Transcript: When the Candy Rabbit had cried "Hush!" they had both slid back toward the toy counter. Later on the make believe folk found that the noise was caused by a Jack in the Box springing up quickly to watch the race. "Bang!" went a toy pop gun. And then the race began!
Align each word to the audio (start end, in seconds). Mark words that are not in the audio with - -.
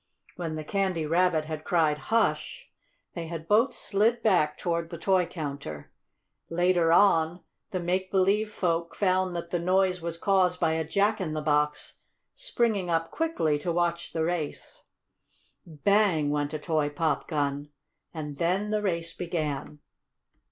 When 0.35 0.55
the 0.55 0.63
Candy 0.63 1.05
Rabbit 1.05 1.45
had 1.45 1.63
cried 1.63 1.99
"Hush!" 2.09 2.71
they 3.13 3.27
had 3.27 3.47
both 3.47 3.75
slid 3.75 4.23
back 4.23 4.57
toward 4.57 4.89
the 4.89 4.97
toy 4.97 5.27
counter. 5.27 5.91
Later 6.49 6.91
on 6.91 7.41
the 7.69 7.79
make 7.79 8.09
believe 8.09 8.51
folk 8.51 8.95
found 8.95 9.35
that 9.35 9.51
the 9.51 9.59
noise 9.59 10.01
was 10.01 10.17
caused 10.17 10.59
by 10.59 10.71
a 10.71 10.83
Jack 10.83 11.21
in 11.21 11.35
the 11.35 11.39
Box 11.41 11.99
springing 12.33 12.89
up 12.89 13.11
quickly 13.11 13.59
to 13.59 13.71
watch 13.71 14.11
the 14.11 14.23
race. 14.23 14.85
"Bang!" 15.67 16.31
went 16.31 16.55
a 16.55 16.57
toy 16.57 16.89
pop 16.89 17.27
gun. 17.27 17.69
And 18.11 18.37
then 18.37 18.71
the 18.71 18.81
race 18.81 19.13
began! 19.15 19.81